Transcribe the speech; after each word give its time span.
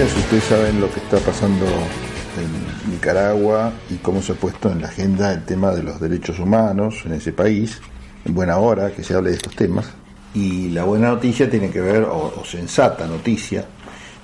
noticias, 0.00 0.24
ustedes 0.24 0.44
saben 0.44 0.80
lo 0.80 0.90
que 0.90 1.00
está 1.00 1.18
pasando 1.18 1.66
en 1.66 2.90
Nicaragua 2.90 3.72
y 3.90 3.96
cómo 3.96 4.22
se 4.22 4.32
ha 4.32 4.34
puesto 4.34 4.70
en 4.70 4.80
la 4.80 4.88
agenda 4.88 5.32
el 5.32 5.44
tema 5.44 5.72
de 5.72 5.82
los 5.82 6.00
derechos 6.00 6.38
humanos 6.38 7.02
en 7.04 7.12
ese 7.12 7.32
país. 7.32 7.80
En 8.24 8.34
buena 8.34 8.56
hora 8.58 8.92
que 8.92 9.02
se 9.02 9.14
hable 9.14 9.30
de 9.30 9.36
estos 9.36 9.54
temas. 9.54 9.90
Y 10.32 10.70
la 10.70 10.84
buena 10.84 11.08
noticia 11.08 11.50
tiene 11.50 11.70
que 11.70 11.80
ver, 11.80 12.04
o, 12.04 12.32
o 12.40 12.44
sensata 12.44 13.06
noticia, 13.06 13.66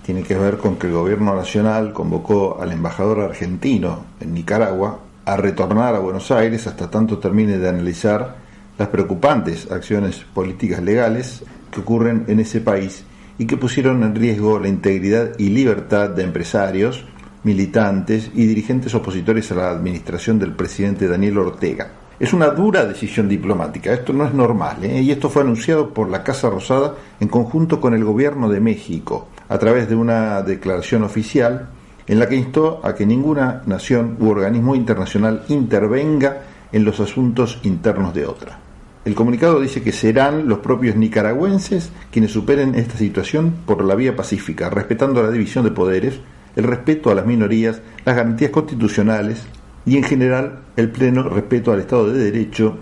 tiene 0.04 0.23
que 0.23 0.36
ver 0.36 0.56
con 0.56 0.77
que 0.77 0.86
el 0.86 0.95
gobierno 0.95 1.34
nacional 1.34 1.93
convocó 1.93 2.58
al 2.61 2.72
embajador 2.72 3.20
argentino 3.20 4.04
en 4.20 4.32
Nicaragua 4.32 5.01
a 5.27 5.37
retornar 5.37 5.95
a 5.95 5.98
Buenos 5.98 6.30
Aires 6.30 6.66
hasta 6.66 6.90
tanto 6.90 7.18
termine 7.18 7.59
de 7.59 7.68
analizar 7.68 8.37
las 8.79 8.88
preocupantes 8.88 9.70
acciones 9.70 10.24
políticas 10.32 10.82
legales 10.82 11.43
que 11.70 11.80
ocurren 11.80 12.24
en 12.29 12.40
ese 12.40 12.60
país 12.60 13.04
y 13.38 13.46
que 13.46 13.56
pusieron 13.56 14.02
en 14.02 14.14
riesgo 14.14 14.58
la 14.58 14.68
integridad 14.68 15.38
y 15.38 15.48
libertad 15.48 16.10
de 16.10 16.24
empresarios, 16.24 17.04
militantes 17.45 18.30
y 18.34 18.46
dirigentes 18.46 18.95
opositores 18.95 19.52
a 19.52 19.56
la 19.56 19.70
administración 19.70 20.38
del 20.38 20.52
presidente 20.52 21.06
Daniel 21.06 21.38
Ortega. 21.38 21.90
Es 22.18 22.32
una 22.32 22.48
dura 22.48 22.86
decisión 22.86 23.28
diplomática, 23.28 23.92
esto 23.92 24.12
no 24.12 24.24
es 24.24 24.32
normal, 24.32 24.82
¿eh? 24.82 25.02
y 25.02 25.10
esto 25.10 25.28
fue 25.28 25.42
anunciado 25.42 25.92
por 25.92 26.09
la 26.09 26.24
Casa 26.24 26.48
Rosada 26.48 26.95
en 27.20 27.28
conjunto 27.28 27.80
con 27.80 27.92
el 27.92 28.04
gobierno 28.04 28.48
de 28.48 28.60
México, 28.60 29.28
a 29.48 29.59
través 29.59 29.88
de 29.88 29.96
una 29.96 30.40
declaración 30.42 31.02
oficial 31.02 31.68
en 32.06 32.18
la 32.18 32.28
que 32.28 32.37
instó 32.37 32.80
a 32.84 32.95
que 32.95 33.04
ninguna 33.04 33.62
nación 33.66 34.16
u 34.18 34.28
organismo 34.28 34.74
internacional 34.74 35.45
intervenga 35.48 36.43
en 36.73 36.84
los 36.84 37.00
asuntos 37.00 37.60
internos 37.65 38.15
de 38.15 38.26
otra. 38.26 38.65
El 39.07 39.15
comunicado 39.15 39.60
dice 39.60 39.82
que 39.82 39.93
serán 39.93 40.49
los 40.49 40.59
propios 40.59 40.96
nicaragüenses 40.96 41.93
quienes 42.10 42.32
superen 42.32 42.74
esta 42.74 42.96
situación 42.99 43.54
por 43.65 43.85
la 43.85 43.95
vía 43.95 44.16
pacífica, 44.16 44.68
respetando 44.68 45.23
la 45.23 45.30
división 45.30 45.62
de 45.62 45.71
poderes, 45.71 46.18
el 46.57 46.65
respeto 46.65 47.09
a 47.09 47.15
las 47.15 47.24
minorías, 47.24 47.80
las 48.04 48.16
garantías 48.16 48.51
constitucionales 48.51 49.46
y 49.84 49.96
en 49.96 50.02
general 50.02 50.65
el 50.77 50.90
pleno 50.90 51.23
respeto 51.23 51.71
al 51.71 51.79
Estado 51.79 52.12
de 52.12 52.18
Derecho 52.18 52.79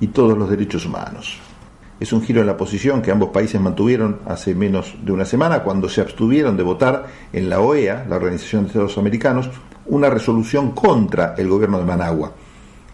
y 0.00 0.08
todos 0.08 0.36
los 0.36 0.50
derechos 0.50 0.84
humanos. 0.84 1.38
Es 2.00 2.12
un 2.12 2.22
giro 2.22 2.40
en 2.40 2.48
la 2.48 2.56
posición 2.56 3.00
que 3.00 3.12
ambos 3.12 3.28
países 3.28 3.60
mantuvieron 3.60 4.18
hace 4.26 4.56
menos 4.56 4.96
de 5.04 5.12
una 5.12 5.24
semana 5.24 5.62
cuando 5.62 5.88
se 5.88 6.00
abstuvieron 6.00 6.56
de 6.56 6.64
votar 6.64 7.06
en 7.32 7.48
la 7.48 7.60
OEA, 7.60 8.04
la 8.08 8.16
Organización 8.16 8.62
de 8.62 8.68
Estados 8.70 8.98
Americanos, 8.98 9.48
una 9.86 10.10
resolución 10.10 10.72
contra 10.72 11.36
el 11.38 11.46
gobierno 11.46 11.78
de 11.78 11.84
Managua. 11.84 12.32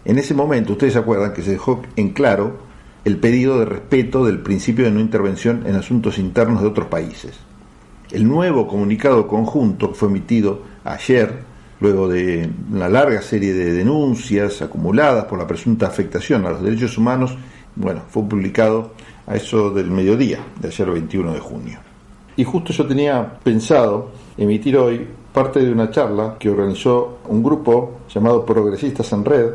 En 0.05 0.19
ese 0.19 0.35
momento, 0.35 0.73
ustedes 0.73 0.93
se 0.93 0.99
acuerdan 0.99 1.33
que 1.33 1.41
se 1.41 1.49
dejó 1.49 1.81
en 1.95 2.09
claro 2.09 2.64
el 3.05 3.17
pedido 3.17 3.59
de 3.59 3.65
respeto 3.65 4.25
del 4.25 4.39
principio 4.39 4.85
de 4.85 4.91
no 4.91 4.99
intervención 4.99 5.63
en 5.67 5.75
asuntos 5.75 6.17
internos 6.17 6.61
de 6.61 6.67
otros 6.67 6.87
países. 6.87 7.37
El 8.11 8.27
nuevo 8.27 8.67
comunicado 8.67 9.27
conjunto 9.27 9.89
que 9.89 9.95
fue 9.95 10.09
emitido 10.09 10.63
ayer, 10.83 11.43
luego 11.79 12.07
de 12.07 12.49
una 12.71 12.89
larga 12.89 13.21
serie 13.21 13.53
de 13.53 13.73
denuncias 13.73 14.63
acumuladas 14.63 15.25
por 15.25 15.37
la 15.37 15.45
presunta 15.45 15.85
afectación 15.85 16.45
a 16.45 16.49
los 16.49 16.63
derechos 16.63 16.97
humanos, 16.97 17.37
bueno, 17.75 18.01
fue 18.09 18.23
publicado 18.23 18.93
a 19.27 19.35
eso 19.35 19.69
del 19.69 19.91
mediodía, 19.91 20.39
de 20.59 20.67
ayer 20.67 20.89
21 20.89 21.33
de 21.33 21.39
junio. 21.39 21.79
Y 22.37 22.43
justo 22.43 22.73
yo 22.73 22.87
tenía 22.87 23.37
pensado 23.43 24.11
emitir 24.35 24.77
hoy 24.77 25.07
parte 25.31 25.59
de 25.59 25.71
una 25.71 25.91
charla 25.91 26.37
que 26.39 26.49
organizó 26.49 27.19
un 27.27 27.43
grupo 27.43 27.99
llamado 28.11 28.45
Progresistas 28.45 29.11
en 29.13 29.25
Red, 29.25 29.49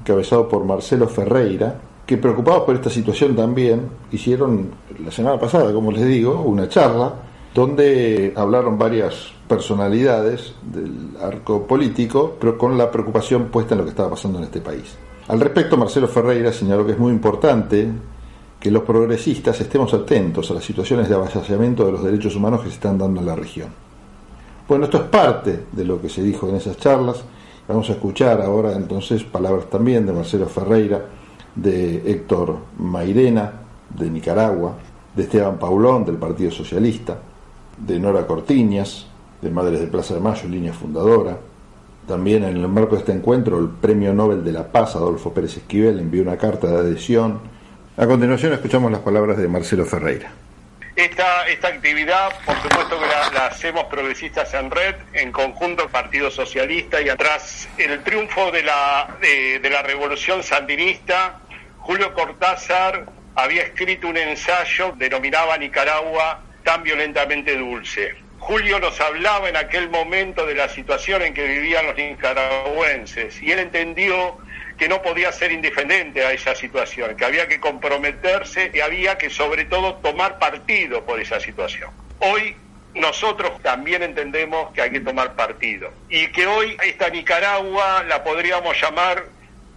encabezado 0.00 0.48
por 0.48 0.64
Marcelo 0.64 1.06
Ferreira, 1.06 1.78
que 2.06 2.16
preocupados 2.16 2.64
por 2.64 2.74
esta 2.74 2.90
situación 2.90 3.36
también 3.36 3.88
hicieron 4.10 4.70
la 5.04 5.10
semana 5.10 5.38
pasada, 5.38 5.72
como 5.72 5.92
les 5.92 6.06
digo, 6.06 6.42
una 6.42 6.68
charla 6.68 7.14
donde 7.54 8.32
hablaron 8.34 8.78
varias 8.78 9.32
personalidades 9.46 10.54
del 10.62 11.10
arco 11.20 11.66
político, 11.66 12.36
pero 12.40 12.56
con 12.56 12.78
la 12.78 12.90
preocupación 12.90 13.46
puesta 13.46 13.74
en 13.74 13.78
lo 13.78 13.84
que 13.84 13.90
estaba 13.90 14.10
pasando 14.10 14.38
en 14.38 14.44
este 14.44 14.60
país. 14.60 14.96
Al 15.28 15.40
respecto, 15.40 15.76
Marcelo 15.76 16.08
Ferreira 16.08 16.52
señaló 16.52 16.84
que 16.84 16.92
es 16.92 16.98
muy 16.98 17.12
importante 17.12 17.88
que 18.58 18.70
los 18.70 18.82
progresistas 18.84 19.60
estemos 19.60 19.92
atentos 19.92 20.50
a 20.50 20.54
las 20.54 20.64
situaciones 20.64 21.08
de 21.08 21.14
avasallamiento 21.14 21.84
de 21.84 21.92
los 21.92 22.02
derechos 22.04 22.36
humanos 22.36 22.60
que 22.62 22.68
se 22.68 22.74
están 22.74 22.96
dando 22.96 23.20
en 23.20 23.26
la 23.26 23.34
región. 23.34 23.68
Bueno, 24.68 24.84
esto 24.84 24.98
es 24.98 25.02
parte 25.04 25.66
de 25.72 25.84
lo 25.84 26.00
que 26.00 26.08
se 26.08 26.22
dijo 26.22 26.48
en 26.48 26.56
esas 26.56 26.76
charlas. 26.78 27.22
Vamos 27.68 27.90
a 27.90 27.92
escuchar 27.92 28.40
ahora 28.40 28.72
entonces 28.72 29.24
palabras 29.24 29.66
también 29.68 30.06
de 30.06 30.12
Marcelo 30.12 30.46
Ferreira, 30.46 31.04
de 31.54 32.10
Héctor 32.10 32.58
Mairena, 32.78 33.52
de 33.96 34.10
Nicaragua, 34.10 34.76
de 35.14 35.22
Esteban 35.24 35.58
Paulón, 35.58 36.04
del 36.04 36.16
Partido 36.16 36.50
Socialista, 36.50 37.18
de 37.78 37.98
Nora 37.98 38.26
Cortiñas, 38.26 39.06
de 39.40 39.50
Madres 39.50 39.80
de 39.80 39.86
Plaza 39.86 40.14
de 40.14 40.20
Mayo, 40.20 40.48
línea 40.48 40.72
fundadora. 40.72 41.38
También 42.06 42.44
en 42.44 42.56
el 42.56 42.68
marco 42.68 42.94
de 42.94 43.00
este 43.00 43.12
encuentro, 43.12 43.58
el 43.58 43.68
Premio 43.68 44.12
Nobel 44.12 44.44
de 44.44 44.52
la 44.52 44.70
Paz, 44.70 44.96
Adolfo 44.96 45.32
Pérez 45.32 45.56
Esquivel, 45.56 46.00
envió 46.00 46.22
una 46.22 46.36
carta 46.36 46.66
de 46.68 46.78
adhesión. 46.78 47.40
A 47.96 48.06
continuación 48.06 48.52
escuchamos 48.52 48.90
las 48.90 49.00
palabras 49.00 49.36
de 49.36 49.48
Marcelo 49.48 49.84
Ferreira. 49.84 50.32
Esta, 50.94 51.48
esta 51.48 51.68
actividad, 51.68 52.38
por 52.44 52.60
supuesto 52.60 53.00
que 53.00 53.06
la, 53.06 53.46
hacemos 53.46 53.84
progresistas 53.84 54.52
en 54.52 54.70
red, 54.70 54.94
en 55.14 55.32
conjunto 55.32 55.88
Partido 55.88 56.30
Socialista 56.30 57.00
y 57.00 57.08
atrás 57.08 57.66
el 57.78 58.02
triunfo 58.02 58.50
de 58.50 58.62
la, 58.62 59.16
de, 59.22 59.58
de 59.58 59.70
la 59.70 59.82
revolución 59.82 60.42
sandinista, 60.42 61.40
Julio 61.78 62.12
Cortázar 62.12 63.06
había 63.34 63.62
escrito 63.62 64.08
un 64.08 64.18
ensayo 64.18 64.92
denominaba 64.96 65.56
Nicaragua 65.56 66.42
tan 66.62 66.82
violentamente 66.82 67.56
dulce. 67.56 68.14
Julio 68.38 68.80
nos 68.80 69.00
hablaba 69.00 69.48
en 69.48 69.56
aquel 69.56 69.88
momento 69.88 70.44
de 70.46 70.56
la 70.56 70.68
situación 70.68 71.22
en 71.22 71.32
que 71.32 71.46
vivían 71.46 71.86
los 71.86 71.96
nicaragüenses 71.96 73.40
y 73.40 73.52
él 73.52 73.60
entendió 73.60 74.36
que 74.82 74.88
no 74.88 75.00
podía 75.00 75.30
ser 75.30 75.52
indiferente 75.52 76.26
a 76.26 76.32
esa 76.32 76.56
situación, 76.56 77.16
que 77.16 77.24
había 77.24 77.46
que 77.46 77.60
comprometerse 77.60 78.72
y 78.74 78.80
había 78.80 79.16
que 79.16 79.30
sobre 79.30 79.64
todo 79.64 79.94
tomar 80.02 80.40
partido 80.40 81.04
por 81.04 81.20
esa 81.20 81.38
situación. 81.38 81.88
Hoy 82.18 82.56
nosotros 82.92 83.62
también 83.62 84.02
entendemos 84.02 84.72
que 84.72 84.82
hay 84.82 84.90
que 84.90 84.98
tomar 84.98 85.36
partido 85.36 85.92
y 86.08 86.26
que 86.32 86.48
hoy 86.48 86.76
esta 86.82 87.10
Nicaragua 87.10 88.02
la 88.08 88.24
podríamos 88.24 88.76
llamar 88.82 89.26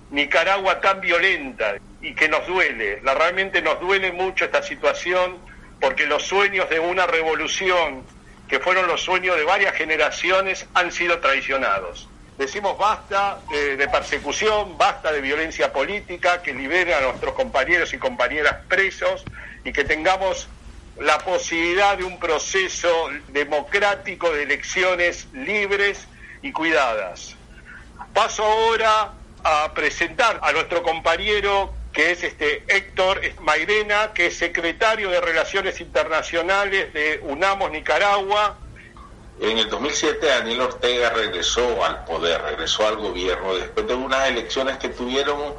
Nicaragua 0.10 0.82
tan 0.82 1.02
violenta 1.02 1.76
y 2.02 2.16
que 2.16 2.28
nos 2.28 2.48
duele, 2.48 3.00
la, 3.04 3.14
realmente 3.14 3.62
nos 3.62 3.80
duele 3.80 4.12
mucho 4.12 4.46
esta 4.46 4.64
situación 4.64 5.38
porque 5.80 6.08
los 6.08 6.24
sueños 6.24 6.68
de 6.72 6.80
una 6.80 7.06
revolución 7.06 8.02
que 8.50 8.60
fueron 8.60 8.88
los 8.88 9.04
sueños 9.04 9.38
de 9.38 9.44
varias 9.44 9.76
generaciones 9.76 10.66
han 10.74 10.92
sido 10.92 11.20
traicionados. 11.20 12.10
Decimos 12.38 12.78
basta 12.78 13.42
de, 13.50 13.88
persecución, 13.88 14.78
basta 14.78 15.12
de 15.12 15.22
violencia 15.22 15.72
política, 15.72 16.42
que 16.42 16.54
libere 16.54 16.94
a 16.94 17.02
nuestros 17.02 17.34
compañeros 17.34 17.94
y 17.94 17.98
compañeras 17.98 18.58
presos 18.68 19.26
y 19.64 19.72
que 19.72 19.86
tengamos 19.86 20.50
la 20.98 21.18
posibilidad 21.20 21.98
de 21.98 22.04
un 22.04 22.20
proceso 22.20 23.10
democrático 23.30 24.32
de 24.32 24.44
elecciones 24.44 25.30
libres 25.32 26.10
y 26.42 26.52
cuidadas. 26.52 27.38
Paso 28.14 28.44
ahora 28.44 29.14
a 29.44 29.74
presentar 29.74 30.40
a 30.42 30.52
nuestro 30.52 30.84
compañero 30.84 31.74
que 31.94 32.12
es 32.12 32.24
este 32.24 32.66
Héctor 32.68 33.22
Mairena, 33.40 34.12
que 34.14 34.28
es 34.28 34.38
secretario 34.38 35.10
de 35.10 35.22
Relaciones 35.22 35.80
Internacionales 35.80 36.92
de 36.94 37.22
UNAMOS 37.24 37.72
Nicaragua, 37.72 38.60
en 39.40 39.58
el 39.58 39.70
2007 39.70 40.26
Daniel 40.26 40.62
Ortega 40.62 41.10
regresó 41.10 41.84
al 41.84 42.06
poder, 42.06 42.42
regresó 42.42 42.88
al 42.88 42.98
gobierno 42.98 43.56
después 43.56 43.88
de 43.88 43.94
unas 43.94 44.30
elecciones 44.30 44.78
que 44.78 44.90
tuvieron 44.90 45.54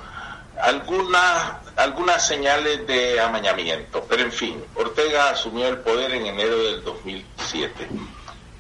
algunas, 0.60 1.56
algunas 1.76 2.26
señales 2.26 2.86
de 2.86 3.20
amañamiento. 3.20 4.04
Pero 4.08 4.22
en 4.22 4.32
fin, 4.32 4.64
Ortega 4.74 5.30
asumió 5.30 5.68
el 5.68 5.78
poder 5.78 6.12
en 6.12 6.26
enero 6.26 6.56
del 6.56 6.82
2007. 6.84 7.88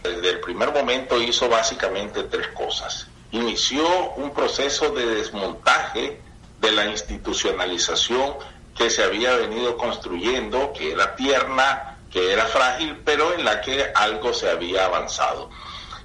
Desde 0.02 0.30
el 0.30 0.40
primer 0.40 0.72
momento 0.72 1.20
hizo 1.20 1.48
básicamente 1.48 2.24
tres 2.24 2.48
cosas. 2.48 3.08
Inició 3.32 4.12
un 4.16 4.32
proceso 4.32 4.90
de 4.90 5.06
desmontaje 5.06 6.20
de 6.60 6.72
la 6.72 6.86
institucionalización 6.86 8.34
que 8.76 8.90
se 8.90 9.02
había 9.02 9.34
venido 9.36 9.76
construyendo, 9.76 10.72
que 10.72 10.92
era 10.92 11.16
tierna, 11.16 11.95
que 12.10 12.32
era 12.32 12.46
frágil, 12.46 13.00
pero 13.04 13.34
en 13.34 13.44
la 13.44 13.60
que 13.60 13.90
algo 13.94 14.32
se 14.32 14.50
había 14.50 14.84
avanzado. 14.86 15.50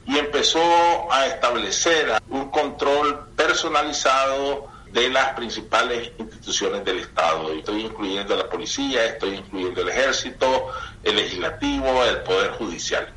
Y 0.06 0.18
empezó 0.18 0.62
a 1.12 1.28
establecer 1.28 2.22
un 2.30 2.50
control 2.50 3.28
personalizado 3.36 4.68
de 4.92 5.10
las 5.10 5.34
principales 5.34 6.12
instituciones 6.18 6.84
del 6.84 7.00
Estado. 7.00 7.54
Estoy 7.54 7.86
incluyendo 7.86 8.36
la 8.36 8.50
policía, 8.50 9.06
estoy 9.06 9.36
incluyendo 9.36 9.82
el 9.82 9.90
ejército, 9.90 10.70
el 11.04 11.16
legislativo, 11.16 12.04
el 12.04 12.18
poder 12.24 12.52
judicial. 12.52 13.08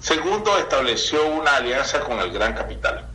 Segundo, 0.00 0.58
estableció 0.58 1.26
una 1.26 1.56
alianza 1.56 2.00
con 2.00 2.18
el 2.18 2.32
gran 2.32 2.54
capital. 2.54 3.06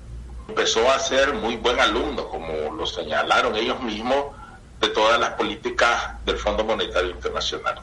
Empezó 0.48 0.90
a 0.90 0.98
ser 1.00 1.34
muy 1.34 1.58
buen 1.58 1.80
alumno, 1.80 2.28
como 2.28 2.74
lo 2.74 2.86
señalaron 2.86 3.56
ellos 3.56 3.80
mismos, 3.82 4.34
de 4.80 4.88
todas 4.90 5.20
las 5.20 5.32
políticas 5.32 6.24
del 6.26 6.38
Fondo 6.38 6.64
Monetario 6.64 7.12
Internacional. 7.12 7.82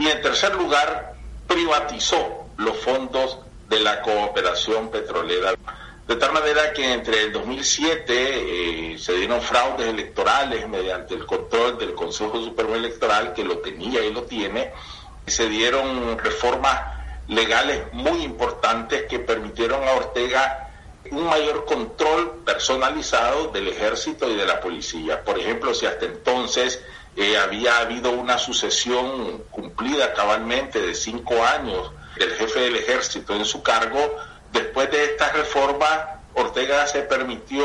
Y 0.00 0.08
en 0.08 0.22
tercer 0.22 0.54
lugar, 0.54 1.12
privatizó 1.46 2.46
los 2.56 2.74
fondos 2.78 3.38
de 3.68 3.80
la 3.80 4.00
cooperación 4.00 4.90
petrolera. 4.90 5.52
De 6.08 6.16
tal 6.16 6.32
manera 6.32 6.72
que 6.72 6.90
entre 6.90 7.24
el 7.24 7.32
2007 7.34 8.04
eh, 8.08 8.98
se 8.98 9.12
dieron 9.12 9.42
fraudes 9.42 9.88
electorales 9.88 10.66
mediante 10.66 11.12
el 11.12 11.26
control 11.26 11.78
del 11.78 11.94
Consejo 11.94 12.42
Supremo 12.42 12.76
Electoral, 12.76 13.34
que 13.34 13.44
lo 13.44 13.58
tenía 13.58 14.02
y 14.02 14.10
lo 14.10 14.22
tiene, 14.22 14.72
se 15.26 15.50
dieron 15.50 16.16
reformas 16.16 16.80
legales 17.28 17.92
muy 17.92 18.22
importantes 18.22 19.02
que 19.02 19.18
permitieron 19.18 19.86
a 19.86 19.92
Ortega 19.92 20.70
un 21.10 21.26
mayor 21.26 21.66
control 21.66 22.40
personalizado 22.46 23.48
del 23.48 23.68
ejército 23.68 24.30
y 24.30 24.34
de 24.34 24.46
la 24.46 24.60
policía. 24.60 25.22
Por 25.22 25.38
ejemplo, 25.38 25.74
si 25.74 25.84
hasta 25.84 26.06
entonces 26.06 26.82
eh, 27.16 27.36
había 27.36 27.78
habido 27.78 28.10
una 28.12 28.38
sucesión 28.38 29.44
cumplida 29.50 30.12
cabalmente 30.14 30.80
de 30.80 30.94
cinco 30.94 31.44
años 31.44 31.92
del 32.16 32.32
jefe 32.34 32.60
del 32.60 32.76
ejército 32.76 33.34
en 33.34 33.44
su 33.44 33.62
cargo, 33.62 33.98
después 34.52 34.90
de 34.90 35.04
esta 35.04 35.30
reforma, 35.32 36.20
Ortega 36.34 36.86
se 36.86 37.02
permitió 37.02 37.64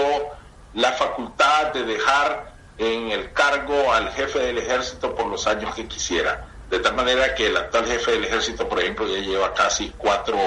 la 0.74 0.92
facultad 0.94 1.74
de 1.74 1.84
dejar 1.84 2.54
en 2.78 3.12
el 3.12 3.32
cargo 3.34 3.94
al 3.94 4.12
jefe 4.12 4.40
del 4.40 4.58
ejército 4.58 5.16
por 5.16 5.28
los 5.28 5.48
años 5.48 5.74
que 5.76 5.88
quisiera. 5.88 6.48
De 6.70 6.80
tal 6.80 6.96
manera 6.96 7.36
que 7.36 7.48
el 7.48 7.58
actual 7.58 7.86
jefe 7.86 8.12
del 8.12 8.26
ejército, 8.26 8.68
por 8.68 8.80
ejemplo, 8.80 9.08
ya 9.08 9.20
lleva 9.20 9.54
casi 9.54 9.94
cuatro 9.98 10.38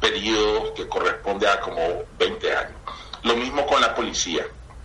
periodos 0.00 0.72
que 0.72 0.86
corresponde 0.86 1.48
a 1.48 1.60
como 1.60 2.02
20 2.18 2.56
años. 2.56 2.78
Lo 3.22 3.34
mismo 3.34 3.66
con 3.66 3.80
la 3.80 3.94
policía. 3.94 4.44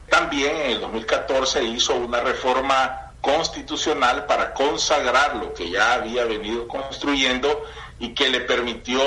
También 0.10 0.56
en 0.56 0.72
el 0.72 0.82
2014 0.82 1.64
hizo 1.64 1.94
una 1.96 2.22
reforma 2.22 3.09
constitucional 3.22 4.26
para 4.26 4.54
consagrar 4.54 5.36
lo 5.36 5.54
que 5.54 5.70
ya 5.70 5.94
había 5.94 6.26
venido 6.26 6.68
construyendo 6.68 7.64
y 8.00 8.14
que 8.14 8.30
le 8.30 8.42
permitió 8.42 9.02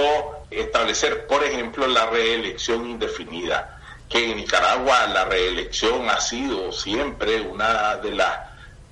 establecer, 0.51 1.27
por 1.27 1.43
ejemplo, 1.45 1.87
la 1.87 2.07
reelección 2.07 2.89
indefinida, 2.89 3.79
que 4.09 4.31
en 4.31 4.37
Nicaragua 4.37 5.07
la 5.07 5.25
reelección 5.25 6.09
ha 6.11 6.21
sido 6.21 6.73
siempre 6.73 7.41
una 7.41 7.97
de 7.97 8.13
las 8.13 8.39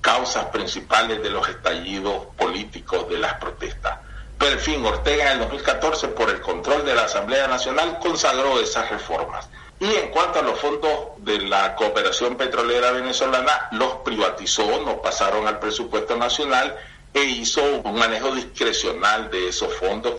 causas 0.01 0.45
principales 0.45 1.21
de 1.21 1.29
los 1.29 1.47
estallidos 1.47 2.25
políticos 2.35 3.07
de 3.07 3.19
las 3.19 3.35
protestas. 3.35 3.99
Pero 4.39 4.53
en 4.53 4.59
fin, 4.59 4.83
Ortega 4.83 5.27
en 5.27 5.33
el 5.33 5.39
2014, 5.39 6.07
por 6.09 6.31
el 6.31 6.41
control 6.41 6.83
de 6.83 6.95
la 6.95 7.03
Asamblea 7.03 7.47
Nacional, 7.47 7.99
consagró 7.99 8.59
esas 8.59 8.89
reformas. 8.89 9.47
Y 9.81 9.95
en 9.95 10.11
cuanto 10.11 10.37
a 10.37 10.43
los 10.43 10.59
fondos 10.59 10.91
de 11.17 11.39
la 11.39 11.75
cooperación 11.75 12.35
petrolera 12.35 12.91
venezolana, 12.91 13.67
los 13.71 13.95
privatizó, 14.05 14.79
no 14.85 15.01
pasaron 15.01 15.47
al 15.47 15.57
presupuesto 15.57 16.15
nacional 16.15 16.77
e 17.11 17.23
hizo 17.23 17.63
un 17.83 17.95
manejo 17.95 18.29
discrecional 18.35 19.31
de 19.31 19.47
esos 19.47 19.73
fondos. 19.73 20.13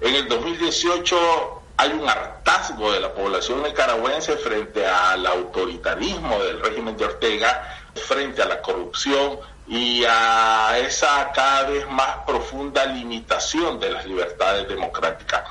En 0.00 0.14
el 0.14 0.26
2018 0.26 1.62
hay 1.76 1.90
un 1.90 2.08
hartazgo 2.08 2.90
de 2.90 3.00
la 3.00 3.12
población 3.12 3.62
nicaragüense 3.62 4.38
frente 4.38 4.86
al 4.86 5.26
autoritarismo 5.26 6.42
del 6.42 6.60
régimen 6.60 6.96
de 6.96 7.04
Ortega, 7.04 7.68
frente 7.94 8.40
a 8.40 8.46
la 8.46 8.62
corrupción 8.62 9.38
y 9.68 10.04
a 10.08 10.78
esa 10.78 11.30
cada 11.32 11.64
vez 11.64 11.86
más 11.90 12.16
profunda 12.26 12.86
limitación 12.86 13.78
de 13.78 13.90
las 13.90 14.06
libertades 14.06 14.66
democráticas. 14.66 15.42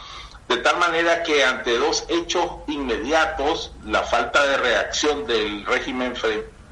De 0.51 0.57
tal 0.57 0.79
manera 0.79 1.23
que 1.23 1.45
ante 1.45 1.77
dos 1.77 2.03
hechos 2.09 2.45
inmediatos, 2.67 3.71
la 3.85 4.03
falta 4.03 4.45
de 4.45 4.57
reacción 4.57 5.25
del 5.25 5.65
régimen 5.65 6.13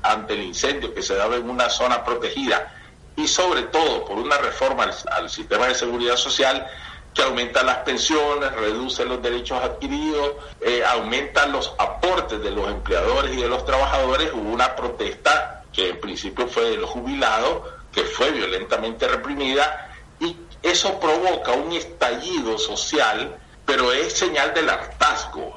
ante 0.03 0.33
el 0.33 0.41
incendio 0.41 0.93
que 0.93 1.01
se 1.01 1.15
daba 1.15 1.37
en 1.37 1.49
una 1.49 1.69
zona 1.69 2.03
protegida 2.03 2.73
y 3.15 3.25
sobre 3.25 3.61
todo 3.63 4.03
por 4.03 4.17
una 4.17 4.37
reforma 4.37 4.91
al, 5.09 5.29
sistema 5.29 5.67
de 5.67 5.75
seguridad 5.75 6.17
social 6.17 6.67
que 7.13 7.21
aumenta 7.21 7.63
las 7.63 7.77
pensiones, 7.77 8.51
reduce 8.51 9.05
los 9.05 9.21
derechos 9.21 9.63
adquiridos, 9.63 10.33
eh, 10.59 10.83
aumenta 10.85 11.45
los 11.45 11.73
aportes 11.77 12.41
de 12.41 12.51
los 12.51 12.67
empleadores 12.67 13.31
y 13.31 13.41
de 13.41 13.47
los 13.47 13.63
trabajadores, 13.63 14.33
hubo 14.33 14.49
una 14.49 14.75
protesta 14.75 15.63
que 15.71 15.91
en 15.91 16.01
principio 16.01 16.49
fue 16.49 16.71
de 16.71 16.75
los 16.75 16.89
jubilados, 16.89 17.61
que 17.93 18.03
fue 18.03 18.31
violentamente 18.31 19.07
reprimida, 19.07 19.89
y 20.19 20.35
eso 20.63 20.99
provoca 20.99 21.53
un 21.53 21.71
estallido 21.71 22.57
social, 22.57 23.39
pero 23.69 23.93
es 23.93 24.13
señal 24.13 24.51
del 24.55 24.67
hartazgo. 24.67 25.53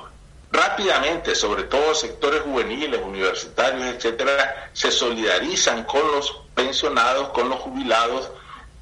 Rápidamente, 0.51 1.35
sobre 1.35 1.63
todo 1.63 1.95
sectores 1.95 2.43
juveniles, 2.43 3.01
universitarios, 3.03 3.87
etcétera, 3.87 4.69
se 4.75 4.91
solidarizan 4.91 5.85
con 5.85 6.03
los 6.13 6.31
pensionados, 6.55 7.31
con 7.31 7.49
los 7.49 7.59
jubilados, 7.61 8.31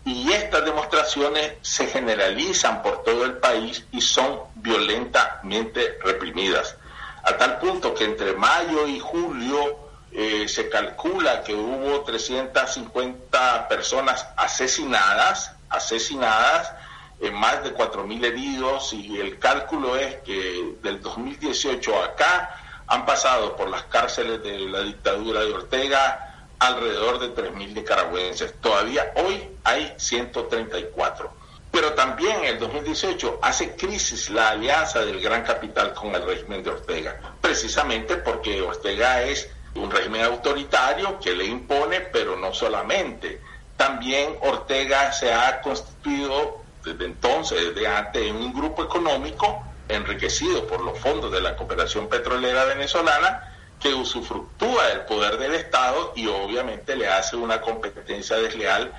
y 0.04 0.32
estas 0.32 0.64
demostraciones 0.64 1.52
se 1.62 1.86
generalizan 1.86 2.82
por 2.82 3.04
todo 3.04 3.24
el 3.24 3.34
país 3.34 3.84
y 3.92 4.00
son 4.00 4.40
violentamente 4.56 5.96
reprimidas. 6.02 6.74
A 7.22 7.36
tal 7.36 7.60
punto 7.60 7.94
que 7.94 8.06
entre 8.06 8.32
mayo 8.32 8.88
y 8.88 8.98
julio 8.98 9.78
eh, 10.10 10.48
se 10.48 10.68
calcula 10.68 11.44
que 11.44 11.54
hubo 11.54 12.00
350 12.00 13.68
personas 13.68 14.26
asesinadas, 14.36 15.52
asesinadas, 15.68 16.72
en 17.20 17.34
más 17.34 17.62
de 17.62 17.74
4.000 17.74 18.24
heridos 18.24 18.92
y 18.92 19.20
el 19.20 19.38
cálculo 19.38 19.96
es 19.96 20.16
que 20.22 20.74
del 20.82 21.00
2018 21.02 22.02
acá 22.02 22.58
han 22.86 23.04
pasado 23.04 23.56
por 23.56 23.68
las 23.68 23.84
cárceles 23.84 24.42
de 24.42 24.58
la 24.60 24.80
dictadura 24.80 25.40
de 25.40 25.52
Ortega 25.52 26.48
alrededor 26.58 27.18
de 27.18 27.34
3.000 27.34 27.74
nicaragüenses. 27.74 28.54
Todavía 28.60 29.12
hoy 29.16 29.48
hay 29.64 29.94
134. 29.96 31.40
Pero 31.70 31.92
también 31.92 32.38
en 32.40 32.44
el 32.46 32.58
2018 32.58 33.38
hace 33.42 33.76
crisis 33.76 34.28
la 34.30 34.50
alianza 34.50 35.04
del 35.04 35.20
gran 35.20 35.44
capital 35.44 35.94
con 35.94 36.14
el 36.14 36.24
régimen 36.24 36.64
de 36.64 36.70
Ortega, 36.70 37.20
precisamente 37.40 38.16
porque 38.16 38.60
Ortega 38.60 39.22
es 39.22 39.48
un 39.74 39.90
régimen 39.90 40.22
autoritario 40.22 41.20
que 41.20 41.32
le 41.32 41.44
impone, 41.44 42.00
pero 42.00 42.36
no 42.36 42.52
solamente. 42.52 43.40
También 43.76 44.36
Ortega 44.40 45.12
se 45.12 45.32
ha 45.32 45.60
constituido 45.60 46.59
desde 46.84 47.04
entonces, 47.04 47.74
desde 47.74 47.86
antes, 47.86 48.22
en 48.22 48.36
un 48.36 48.52
grupo 48.52 48.82
económico 48.84 49.62
enriquecido 49.88 50.66
por 50.66 50.80
los 50.82 50.98
fondos 50.98 51.32
de 51.32 51.40
la 51.40 51.56
cooperación 51.56 52.08
petrolera 52.08 52.64
venezolana 52.64 53.42
que 53.80 53.94
usufructúa 53.94 54.88
del 54.88 55.00
poder 55.00 55.38
del 55.38 55.54
Estado 55.54 56.12
y 56.14 56.26
obviamente 56.26 56.96
le 56.96 57.08
hace 57.08 57.36
una 57.36 57.60
competencia 57.60 58.36
desleal 58.36 58.92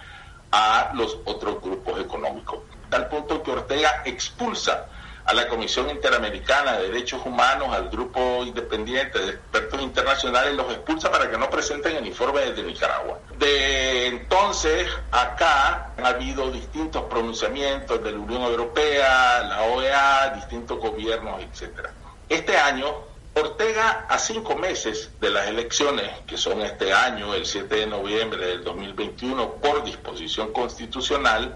a 0.51 0.91
los 0.95 1.19
otros 1.25 1.61
grupos 1.61 1.99
económicos. 1.99 2.59
Tal 2.89 3.07
punto 3.07 3.41
que 3.41 3.51
Ortega 3.51 4.01
expulsa 4.05 4.87
a 5.25 5.33
la 5.33 5.47
Comisión 5.47 5.89
Interamericana 5.89 6.73
de 6.73 6.89
Derechos 6.89 7.21
Humanos, 7.25 7.69
al 7.73 7.89
grupo 7.89 8.43
independiente 8.43 9.19
de 9.19 9.29
expertos 9.31 9.81
internacionales, 9.81 10.55
los 10.55 10.71
expulsa 10.71 11.11
para 11.11 11.29
que 11.29 11.37
no 11.37 11.49
presenten 11.49 11.95
el 11.97 12.07
informe 12.07 12.41
desde 12.41 12.63
Nicaragua. 12.63 13.19
De 13.37 14.07
entonces, 14.07 14.87
acá 15.11 15.91
han 15.97 16.05
habido 16.05 16.51
distintos 16.51 17.03
pronunciamientos 17.03 18.03
de 18.03 18.11
la 18.11 18.17
Unión 18.17 18.43
Europea, 18.43 19.43
la 19.47 19.63
OEA, 19.63 20.33
distintos 20.35 20.79
gobiernos, 20.79 21.41
etc. 21.41 21.89
Este 22.29 22.57
año, 22.57 23.11
Ortega, 23.33 24.05
a 24.09 24.19
cinco 24.19 24.55
meses 24.55 25.11
de 25.21 25.29
las 25.29 25.47
elecciones, 25.47 26.09
que 26.27 26.37
son 26.37 26.61
este 26.61 26.91
año, 26.91 27.33
el 27.33 27.45
7 27.45 27.73
de 27.75 27.87
noviembre 27.87 28.45
del 28.45 28.63
2021, 28.63 29.53
por 29.53 29.83
disposición 29.85 30.51
constitucional, 30.51 31.55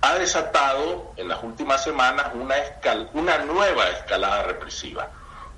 ha 0.00 0.14
desatado 0.14 1.12
en 1.16 1.28
las 1.28 1.42
últimas 1.42 1.82
semanas 1.82 2.28
una, 2.34 2.54
una 3.14 3.38
nueva 3.38 3.88
escalada 3.90 4.44
represiva. 4.44 5.08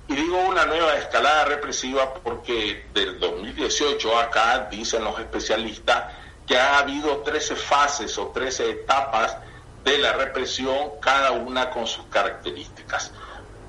Y 0.07 0.15
digo 0.15 0.37
una 0.39 0.65
nueva 0.65 0.95
escalada 0.95 1.45
represiva 1.45 2.13
porque 2.13 2.87
del 2.93 3.19
2018 3.19 4.19
acá, 4.19 4.67
dicen 4.69 5.03
los 5.03 5.19
especialistas, 5.19 6.13
que 6.47 6.57
ha 6.57 6.79
habido 6.79 7.17
13 7.17 7.55
fases 7.55 8.17
o 8.17 8.27
13 8.27 8.71
etapas 8.71 9.37
de 9.83 9.97
la 9.99 10.13
represión, 10.13 10.99
cada 10.99 11.31
una 11.31 11.69
con 11.69 11.87
sus 11.87 12.05
características. 12.07 13.11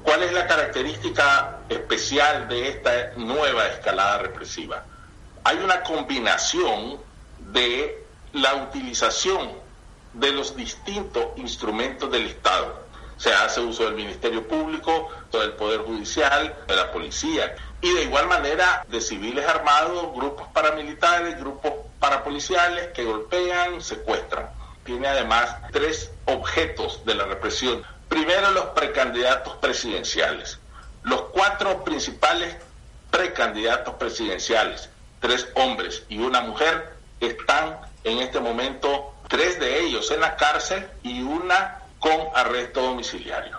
¿Cuál 0.03 0.25
es 0.25 0.33
la 0.33 0.47
característica 0.47 1.59
especial 1.69 2.49
de 2.49 2.71
esta 2.71 3.13
nueva 3.17 3.67
escalada 3.69 4.19
represiva? 4.19 4.85
Hay 5.45 5.59
una 5.59 5.83
combinación 5.83 6.99
de 7.39 8.05
la 8.33 8.55
utilización 8.57 9.62
de 10.15 10.33
los 10.33 10.57
distintos 10.57 11.27
instrumentos 11.37 12.11
del 12.11 12.27
Estado. 12.27 12.83
Se 13.17 13.33
hace 13.33 13.61
uso 13.61 13.85
del 13.85 13.95
Ministerio 13.95 14.47
Público, 14.47 15.11
del 15.31 15.53
Poder 15.53 15.81
Judicial, 15.81 16.57
de 16.67 16.77
la 16.77 16.91
Policía 16.91 17.55
y 17.81 17.93
de 17.93 18.05
igual 18.05 18.29
manera 18.29 18.85
de 18.89 19.01
civiles 19.01 19.47
armados, 19.47 20.13
grupos 20.15 20.49
paramilitares, 20.49 21.39
grupos 21.39 21.73
parapoliciales 21.99 22.89
que 22.89 23.05
golpean, 23.05 23.81
secuestran. 23.81 24.51
Tiene 24.85 25.09
además 25.09 25.57
tres 25.73 26.11
objetos 26.25 27.05
de 27.05 27.15
la 27.15 27.25
represión. 27.25 27.85
Primero, 28.09 28.51
los 28.51 28.67
precandidatos 28.67 29.57
presidenciales. 29.57 30.59
Los 31.03 31.23
cuatro 31.33 31.83
principales 31.85 32.57
precandidatos 33.11 33.95
presidenciales, 33.97 34.89
tres 35.21 35.49
hombres 35.55 36.05
y 36.09 36.19
una 36.19 36.41
mujer, 36.41 36.95
están 37.21 37.79
en 38.05 38.19
este 38.19 38.41
momento 38.41 39.12
tres 39.33 39.59
de 39.59 39.81
ellos 39.81 40.11
en 40.11 40.21
la 40.21 40.37
cárcel 40.37 40.87
y 41.03 41.23
una 41.23 41.79
con 41.99 42.13
arresto 42.35 42.83
domiciliario. 42.83 43.59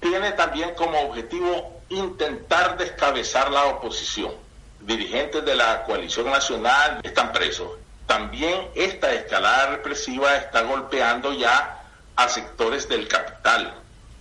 tiene 0.00 0.32
también 0.32 0.74
como 0.74 0.98
objetivo 0.98 1.82
intentar 1.90 2.78
descabezar 2.78 3.50
la 3.50 3.66
oposición. 3.66 4.32
Dirigentes 4.80 5.44
de 5.44 5.54
la 5.54 5.82
coalición 5.82 6.30
nacional 6.30 7.00
están 7.02 7.32
presos. 7.32 7.72
También 8.06 8.68
esta 8.74 9.12
escalada 9.12 9.72
represiva 9.72 10.36
está 10.36 10.62
golpeando 10.62 11.34
ya 11.34 11.82
a 12.16 12.28
sectores 12.30 12.88
del 12.88 13.06
capital. 13.06 13.74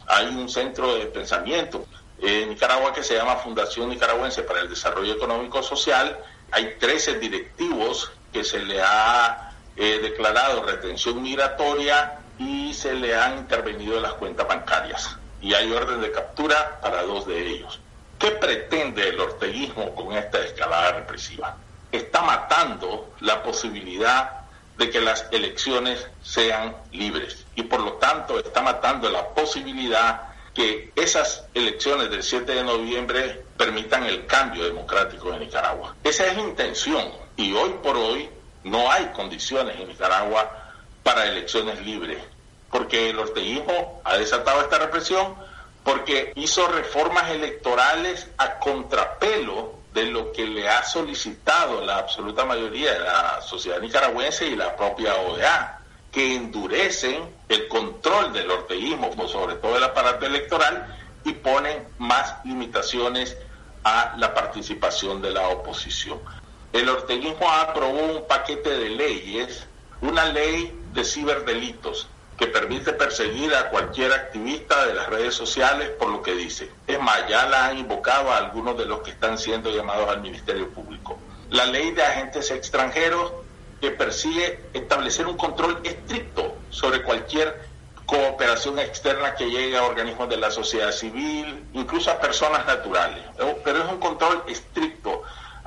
Hay 0.06 0.28
un 0.28 0.50
centro 0.50 0.96
de 0.96 1.06
pensamiento 1.06 1.86
en 2.22 2.50
Nicaragua 2.50 2.92
que 2.92 3.04
se 3.04 3.16
llama 3.16 3.38
Fundación 3.38 3.88
Nicaragüense 3.88 4.44
para 4.44 4.60
el 4.60 4.70
Desarrollo 4.70 5.14
Económico 5.14 5.64
Social. 5.64 6.20
Hay 6.52 6.76
13 6.78 7.20
directivos 7.20 8.12
que 8.34 8.44
se 8.44 8.60
le 8.60 8.82
ha 8.82 9.49
eh, 9.82 10.00
declarado 10.02 10.62
retención 10.64 11.24
migratoria 11.24 12.20
y 12.38 12.74
se 12.74 12.94
le 12.94 13.16
han 13.16 13.38
intervenido 13.38 13.98
las 14.02 14.14
cuentas 14.16 14.46
bancarias. 14.46 15.16
Y 15.42 15.54
hay 15.54 15.72
orden 15.72 16.02
de 16.02 16.12
captura 16.12 16.82
para 16.82 17.04
dos 17.04 17.26
de 17.26 17.48
ellos. 17.48 17.80
¿Qué 18.20 18.32
pretende 18.32 19.08
el 19.08 19.18
orteguismo 19.22 19.96
con 19.96 20.12
esta 20.12 20.40
escalada 20.40 20.92
represiva? 20.92 21.56
Está 21.94 22.22
matando 22.22 23.14
la 23.22 23.42
posibilidad 23.42 24.42
de 24.78 24.90
que 24.90 25.00
las 25.00 25.28
elecciones 25.32 26.06
sean 26.22 26.76
libres 26.92 27.46
y 27.56 27.64
por 27.64 27.80
lo 27.80 27.94
tanto 27.94 28.38
está 28.38 28.62
matando 28.62 29.10
la 29.10 29.30
posibilidad 29.30 30.24
que 30.54 30.92
esas 30.98 31.46
elecciones 31.54 32.12
del 32.12 32.24
7 32.24 32.54
de 32.54 32.64
noviembre 32.66 33.46
permitan 33.56 34.04
el 34.04 34.26
cambio 34.26 34.66
democrático 34.66 35.32
de 35.32 35.40
Nicaragua. 35.40 35.96
Esa 36.04 36.28
es 36.28 36.36
la 36.36 36.44
intención 36.44 37.14
y 37.38 37.54
hoy 37.54 37.76
por 37.82 37.96
hoy 37.96 38.30
no 38.64 38.92
hay 38.92 39.06
condiciones 39.08 39.80
en 39.80 39.88
Nicaragua 39.88 40.52
para 41.04 41.26
elecciones 41.26 41.82
libres, 41.86 42.22
porque 42.72 43.10
el 43.10 43.20
orteguismo 43.20 44.02
ha 44.04 44.18
desatado 44.18 44.62
esta 44.62 44.80
represión, 44.80 45.36
porque 45.84 46.34
hizo 46.36 46.68
reformas 46.68 47.30
electorales 47.32 48.28
a 48.38 48.60
contrapelo 48.60 49.80
de 49.94 50.06
lo 50.06 50.32
que 50.32 50.46
le 50.46 50.70
ha 50.70 50.84
solicitado 50.84 51.84
la 51.84 51.98
absoluta 51.98 52.46
mayoría 52.46 52.94
de 52.94 53.00
la 53.00 53.42
sociedad 53.42 53.80
nicaragüense 53.80 54.46
y 54.48 54.56
la 54.56 54.76
propia 54.76 55.16
OEA, 55.16 55.80
que 56.12 56.36
endurecen 56.36 57.36
el 57.48 57.68
control 57.68 58.34
del 58.34 58.50
orteguismo, 58.50 59.12
sobre 59.28 59.56
todo 59.56 59.78
el 59.78 59.84
aparato 59.84 60.26
electoral, 60.26 60.96
y 61.24 61.34
ponen 61.34 61.88
más 61.98 62.36
limitaciones 62.46 63.38
a 63.84 64.14
la 64.18 64.34
participación 64.34 65.22
de 65.22 65.32
la 65.32 65.48
oposición. 65.50 66.20
El 66.72 66.88
orteguismo 66.88 67.50
aprobó 67.50 68.00
un 68.00 68.28
paquete 68.28 68.70
de 68.70 68.90
leyes, 68.90 69.66
una 70.02 70.26
ley 70.26 70.72
de 70.94 71.04
ciberdelitos 71.04 72.08
que 72.38 72.48
permite 72.48 72.94
perseguir 72.94 73.54
a 73.54 73.70
cualquier 73.70 74.14
activista 74.14 74.86
de 74.86 74.94
las 74.94 75.08
redes 75.08 75.36
sociales 75.36 75.90
por 76.00 76.10
lo 76.10 76.22
que 76.22 76.34
dice. 76.36 76.70
Es 76.88 77.00
más, 77.02 77.28
ya 77.28 77.48
la 77.48 77.68
han 77.68 77.80
invocado 77.80 78.32
a 78.32 78.38
algunos 78.38 78.78
de 78.78 78.86
los 78.86 79.02
que 79.02 79.12
están 79.12 79.38
siendo 79.38 79.72
llamados 79.72 80.08
al 80.10 80.22
Ministerio 80.22 80.70
Público. 80.70 81.20
La 81.50 81.66
ley 81.66 81.92
de 81.92 82.04
agentes 82.04 82.52
extranjeros 82.52 83.34
que 83.82 83.92
persigue 83.92 84.70
establecer 84.74 85.26
un 85.26 85.38
control 85.38 85.80
estricto 85.84 86.56
sobre 86.70 87.02
cualquier 87.04 87.68
cooperación 88.06 88.80
externa 88.80 89.36
que 89.36 89.50
llegue 89.50 89.78
a 89.78 89.84
organismos 89.84 90.30
de 90.30 90.38
la 90.38 90.50
sociedad 90.50 90.92
civil, 90.92 91.66
incluso 91.74 92.10
a 92.10 92.20
personas 92.20 92.66
naturales. 92.66 93.24
Pero 93.64 93.84
es 93.84 93.92
un 93.92 94.00
control 94.00 94.44
estricto 94.48 95.09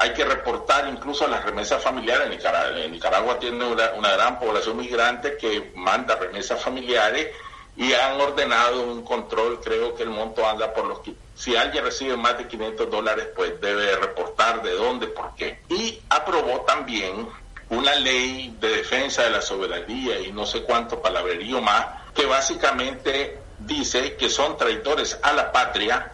hay 0.03 0.15
que 0.15 0.25
reportar 0.25 0.89
incluso 0.89 1.29
las 1.29 1.45
remesas 1.45 1.81
familiares. 1.81 2.29
Nicaragua, 2.29 2.89
Nicaragua 2.89 3.39
tiene 3.39 3.65
una, 3.65 4.11
gran 4.15 4.41
población 4.41 4.77
migrante 4.77 5.37
que 5.37 5.71
manda 5.77 6.17
remesas 6.17 6.61
familiares 6.61 7.29
y 7.77 7.93
han 7.93 8.21
ordenado 8.21 8.83
un 8.83 9.05
control, 9.05 9.61
creo 9.63 9.95
que 9.95 10.03
el 10.03 10.11
monto 10.11 10.45
anda 10.47 10.75
por 10.75 10.87
los... 10.87 10.99
Si 11.37 11.55
alguien 11.55 11.85
recibe 11.85 12.17
más 12.17 12.37
de 12.37 12.49
500 12.49 12.91
dólares, 12.91 13.29
pues 13.37 13.61
debe 13.61 13.95
reportar 13.95 14.61
de 14.63 14.73
dónde, 14.73 15.07
por 15.07 15.37
qué. 15.37 15.61
Y 15.69 16.01
aprobó 16.11 16.63
también 16.63 17.29
una 17.71 17.95
ley 17.95 18.57
de 18.61 18.69
defensa 18.69 19.23
de 19.23 19.31
la 19.31 19.41
soberanía 19.41 20.19
y 20.19 20.33
no 20.33 20.45
sé 20.47 20.65
cuánto 20.65 21.01
palabrerío 21.01 21.61
más, 21.61 21.87
que 22.13 22.27
básicamente 22.27 23.39
dice 23.61 24.17
que 24.17 24.29
son 24.29 24.57
traidores 24.57 25.17
a 25.23 25.33
la 25.33 25.53
patria 25.53 26.11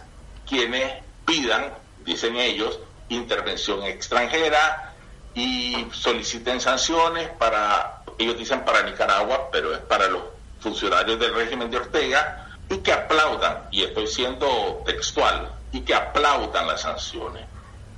quienes 0.46 0.92
pidan, 1.24 1.72
dicen 2.04 2.36
ellos, 2.36 2.78
intervención 3.08 3.82
extranjera 3.84 4.94
y 5.34 5.86
soliciten 5.92 6.60
sanciones 6.60 7.28
para, 7.38 8.02
ellos 8.18 8.36
dicen 8.36 8.64
para 8.64 8.82
Nicaragua, 8.82 9.48
pero 9.52 9.72
es 9.72 9.80
para 9.80 10.08
los 10.08 10.22
funcionarios 10.60 11.18
del 11.18 11.34
régimen 11.34 11.70
de 11.70 11.76
Ortega, 11.76 12.46
y 12.68 12.78
que 12.78 12.92
aplaudan, 12.92 13.68
y 13.70 13.82
estoy 13.82 14.06
siendo 14.06 14.82
textual, 14.84 15.52
y 15.72 15.80
que 15.80 15.94
aplaudan 15.94 16.66
las 16.66 16.82
sanciones. 16.82 17.44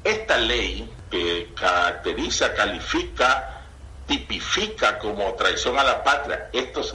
Esta 0.04 0.36
ley 0.38 0.92
que 1.10 1.52
caracteriza, 1.58 2.54
califica, 2.54 3.62
tipifica 4.06 4.98
como 4.98 5.34
traición 5.34 5.78
a 5.78 5.84
la 5.84 6.02
patria 6.02 6.48
estos 6.52 6.94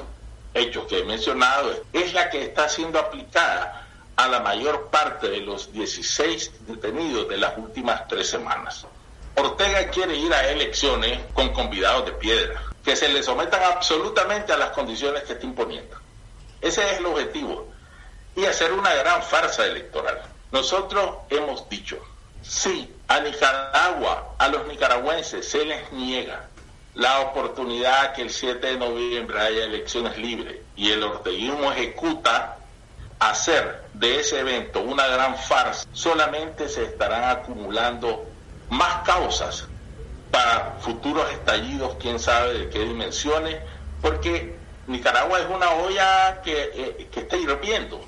hechos 0.53 0.85
que 0.87 0.99
he 0.99 1.03
mencionado, 1.03 1.83
es 1.91 2.13
la 2.13 2.29
que 2.29 2.43
está 2.43 2.69
siendo 2.69 2.97
aplicada 2.99 3.84
a 4.15 4.27
la 4.27 4.39
mayor 4.39 4.87
parte 4.89 5.27
de 5.29 5.41
los 5.41 5.71
16 5.71 6.67
detenidos 6.67 7.27
de 7.27 7.37
las 7.37 7.57
últimas 7.57 8.07
tres 8.07 8.29
semanas. 8.29 8.85
Ortega 9.35 9.89
quiere 9.89 10.15
ir 10.15 10.33
a 10.33 10.49
elecciones 10.49 11.19
con 11.33 11.49
convidados 11.49 12.05
de 12.05 12.13
piedra, 12.13 12.61
que 12.83 12.95
se 12.95 13.09
le 13.09 13.21
sometan 13.21 13.61
absolutamente 13.63 14.53
a 14.53 14.57
las 14.57 14.69
condiciones 14.69 15.23
que 15.23 15.33
está 15.33 15.45
imponiendo. 15.45 15.97
Ese 16.61 16.89
es 16.89 16.99
el 16.99 17.05
objetivo. 17.05 17.67
Y 18.35 18.45
hacer 18.45 18.73
una 18.73 18.93
gran 18.93 19.23
farsa 19.23 19.65
electoral. 19.65 20.21
Nosotros 20.51 21.17
hemos 21.29 21.69
dicho, 21.69 21.97
si 22.41 22.93
a 23.07 23.19
Nicaragua, 23.19 24.35
a 24.37 24.47
los 24.47 24.67
nicaragüenses 24.67 25.47
se 25.47 25.63
les 25.65 25.91
niega 25.91 26.47
la 26.95 27.19
oportunidad 27.19 28.13
que 28.13 28.21
el 28.21 28.29
7 28.29 28.65
de 28.65 28.77
noviembre 28.77 29.39
haya 29.39 29.65
elecciones 29.65 30.17
libres 30.17 30.61
y 30.75 30.91
el 30.91 31.03
orteguismo 31.03 31.71
ejecuta 31.71 32.57
hacer 33.29 33.83
de 33.93 34.19
ese 34.19 34.39
evento 34.39 34.81
una 34.81 35.07
gran 35.07 35.37
farsa, 35.37 35.87
solamente 35.93 36.69
se 36.69 36.83
estarán 36.83 37.23
acumulando 37.25 38.25
más 38.69 39.03
causas 39.05 39.67
para 40.31 40.77
futuros 40.81 41.31
estallidos, 41.31 41.95
quién 41.99 42.19
sabe 42.19 42.53
de 42.53 42.69
qué 42.69 42.79
dimensiones, 42.79 43.57
porque 44.01 44.55
Nicaragua 44.87 45.39
es 45.39 45.47
una 45.49 45.71
olla 45.71 46.41
que, 46.41 46.71
eh, 46.73 47.07
que 47.11 47.21
está 47.21 47.37
hirviendo. 47.37 48.01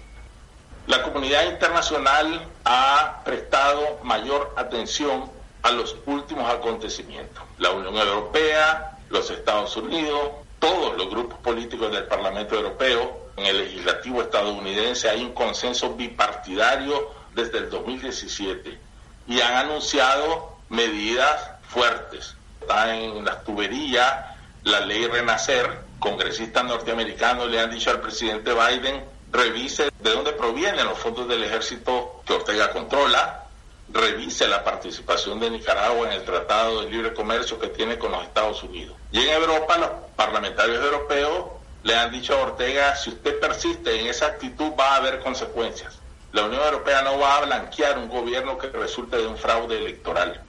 La 0.87 1.03
comunidad 1.03 1.45
internacional 1.45 2.47
ha 2.65 3.21
prestado 3.23 3.99
mayor 4.03 4.53
atención 4.57 5.29
a 5.63 5.71
los 5.71 5.95
últimos 6.05 6.49
acontecimientos. 6.49 7.43
La 7.57 7.71
Unión 7.71 7.95
Europea, 7.95 8.97
los 9.09 9.29
Estados 9.29 9.75
Unidos, 9.75 10.31
todos 10.59 10.97
los 10.97 11.09
grupos 11.09 11.39
políticos 11.39 11.91
del 11.91 12.05
Parlamento 12.05 12.55
Europeo, 12.55 13.27
en 13.37 13.45
el 13.45 13.57
legislativo 13.59 14.21
estadounidense 14.21 15.09
hay 15.09 15.23
un 15.23 15.33
consenso 15.33 15.93
bipartidario 15.95 17.11
desde 17.35 17.59
el 17.59 17.69
2017 17.69 18.79
y 19.27 19.41
han 19.41 19.53
anunciado 19.53 20.57
medidas 20.69 21.51
fuertes. 21.69 22.35
Está 22.61 22.95
en 22.95 23.23
las 23.23 23.43
tuberías 23.43 24.25
la 24.63 24.81
ley 24.81 25.07
Renacer, 25.07 25.81
congresistas 25.99 26.63
norteamericanos 26.65 27.49
le 27.49 27.59
han 27.59 27.71
dicho 27.71 27.89
al 27.89 28.01
presidente 28.01 28.51
Biden 28.53 29.03
revise 29.31 29.89
de 29.99 30.11
dónde 30.11 30.33
provienen 30.33 30.85
los 30.85 30.97
fondos 30.97 31.27
del 31.27 31.43
ejército 31.43 32.21
que 32.25 32.33
Ortega 32.33 32.71
controla, 32.71 33.46
revise 33.89 34.47
la 34.47 34.63
participación 34.63 35.39
de 35.39 35.49
Nicaragua 35.49 36.07
en 36.07 36.13
el 36.13 36.23
Tratado 36.25 36.81
de 36.81 36.89
Libre 36.89 37.13
Comercio 37.13 37.59
que 37.59 37.67
tiene 37.67 37.97
con 37.97 38.11
los 38.11 38.23
Estados 38.23 38.61
Unidos. 38.63 38.95
Y 39.11 39.19
en 39.19 39.29
Europa 39.29 39.77
los 39.77 39.89
parlamentarios 40.15 40.83
europeos 40.83 41.45
le 41.83 41.95
han 41.95 42.11
dicho 42.11 42.35
a 42.35 42.41
Ortega, 42.41 42.95
si 42.95 43.11
usted 43.11 43.39
persiste 43.39 43.99
en 43.99 44.07
esa 44.07 44.27
actitud 44.27 44.71
va 44.77 44.93
a 44.93 44.95
haber 44.97 45.19
consecuencias. 45.19 45.99
La 46.33 46.43
Unión 46.43 46.61
Europea 46.63 47.01
no 47.03 47.17
va 47.17 47.37
a 47.37 47.45
blanquear 47.45 47.97
un 47.97 48.09
gobierno 48.09 48.57
que 48.57 48.67
resulte 48.67 49.17
de 49.17 49.27
un 49.27 49.37
fraude 49.37 49.77
electoral. 49.77 50.41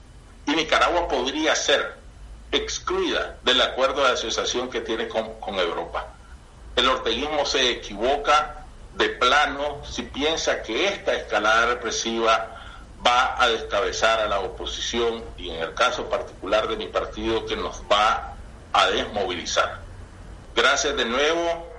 Y 0.46 0.52
Nicaragua 0.52 1.06
podría 1.06 1.54
ser 1.54 1.94
excluida 2.50 3.36
del 3.44 3.60
acuerdo 3.60 4.02
de 4.02 4.12
asociación 4.12 4.68
que 4.68 4.80
tiene 4.80 5.06
con, 5.06 5.38
con 5.38 5.54
Europa. 5.56 6.08
El 6.74 6.88
orteguismo 6.88 7.46
se 7.46 7.70
equivoca 7.70 8.64
de 8.94 9.10
plano 9.10 9.82
si 9.88 10.02
piensa 10.02 10.62
que 10.62 10.88
esta 10.88 11.14
escalada 11.14 11.66
represiva 11.66 12.57
va 13.06 13.40
a 13.40 13.48
descabezar 13.48 14.20
a 14.20 14.28
la 14.28 14.40
oposición 14.40 15.24
y 15.36 15.50
en 15.50 15.62
el 15.62 15.74
caso 15.74 16.08
particular 16.08 16.68
de 16.68 16.76
mi 16.76 16.86
partido 16.86 17.46
que 17.46 17.56
nos 17.56 17.82
va 17.90 18.34
a 18.72 18.86
desmovilizar. 18.90 19.80
Gracias 20.54 20.96
de 20.96 21.04
nuevo 21.04 21.77